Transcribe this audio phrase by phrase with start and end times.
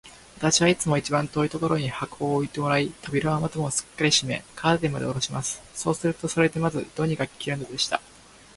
[0.39, 5.61] 私はいつも一番遠いところに箱を置いてもらい、扉も窓もすっかり閉め、カーテンまでおろします。
[5.75, 8.01] そうすると、それでまず、どうにか聞けるのでした。